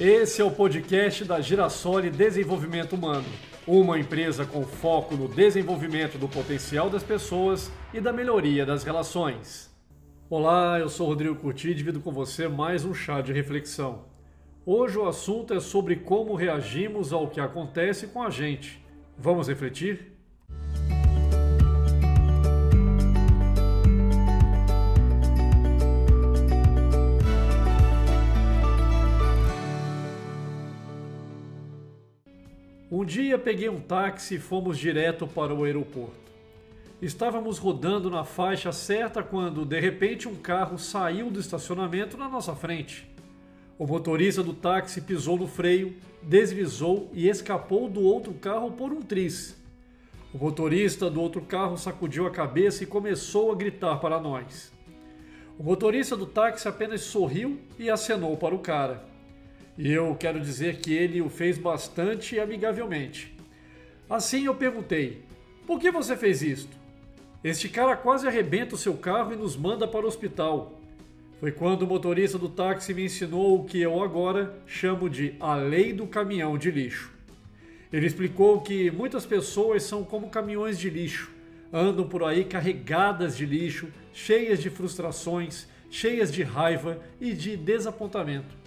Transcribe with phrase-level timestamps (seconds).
[0.00, 3.26] Esse é o podcast da Girassole Desenvolvimento Humano,
[3.66, 9.68] uma empresa com foco no desenvolvimento do potencial das pessoas e da melhoria das relações.
[10.30, 14.04] Olá, eu sou Rodrigo Curti e divido com você mais um chá de reflexão.
[14.64, 18.80] Hoje o assunto é sobre como reagimos ao que acontece com a gente.
[19.18, 20.16] Vamos refletir?
[32.90, 36.32] Um dia peguei um táxi e fomos direto para o aeroporto.
[37.02, 42.56] Estávamos rodando na faixa certa quando, de repente, um carro saiu do estacionamento na nossa
[42.56, 43.06] frente.
[43.78, 49.02] O motorista do táxi pisou no freio, deslizou e escapou do outro carro por um
[49.02, 49.54] triz.
[50.32, 54.72] O motorista do outro carro sacudiu a cabeça e começou a gritar para nós.
[55.58, 59.04] O motorista do táxi apenas sorriu e acenou para o cara.
[59.78, 63.32] Eu quero dizer que ele o fez bastante amigavelmente.
[64.10, 65.22] Assim eu perguntei:
[65.68, 66.76] por que você fez isto?
[67.44, 70.80] Este cara quase arrebenta o seu carro e nos manda para o hospital.
[71.38, 75.54] Foi quando o motorista do táxi me ensinou o que eu agora chamo de a
[75.54, 77.12] lei do caminhão de lixo.
[77.92, 81.30] Ele explicou que muitas pessoas são como caminhões de lixo,
[81.72, 88.58] andam por aí carregadas de lixo, cheias de frustrações, cheias de raiva e de desapontamento.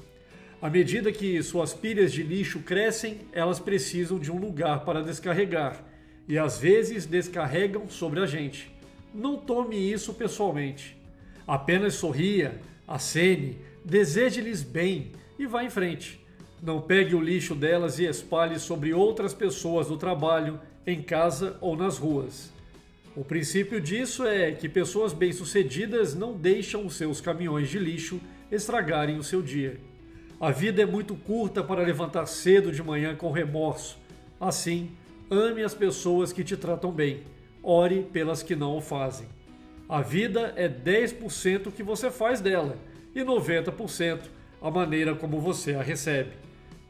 [0.62, 5.84] À medida que suas pilhas de lixo crescem, elas precisam de um lugar para descarregar
[6.28, 8.72] e às vezes descarregam sobre a gente.
[9.12, 10.96] Não tome isso pessoalmente.
[11.48, 16.24] Apenas sorria, acene, deseje-lhes bem e vá em frente.
[16.62, 21.76] Não pegue o lixo delas e espalhe sobre outras pessoas do trabalho, em casa ou
[21.76, 22.54] nas ruas.
[23.16, 29.18] O princípio disso é que pessoas bem-sucedidas não deixam os seus caminhões de lixo estragarem
[29.18, 29.80] o seu dia.
[30.42, 34.00] A vida é muito curta para levantar cedo de manhã com remorso.
[34.40, 34.90] Assim,
[35.30, 37.22] ame as pessoas que te tratam bem.
[37.62, 39.28] Ore pelas que não o fazem.
[39.88, 42.76] A vida é 10% que você faz dela
[43.14, 44.22] e 90%
[44.60, 46.32] a maneira como você a recebe.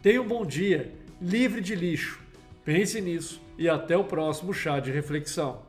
[0.01, 0.89] Tenha um bom dia,
[1.21, 2.21] livre de lixo.
[2.63, 5.61] Pense nisso e até o próximo chá de reflexão.